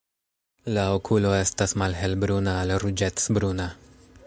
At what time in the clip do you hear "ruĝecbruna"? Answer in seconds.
2.85-3.71